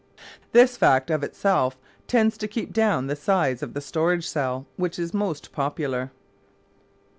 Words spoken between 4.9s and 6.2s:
is most popular.